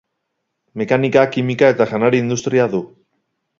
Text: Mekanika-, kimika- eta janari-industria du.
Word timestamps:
Mekanika-, 0.81 1.27
kimika- 1.35 1.71
eta 1.75 1.89
janari-industria 1.93 2.69
du. 2.75 2.83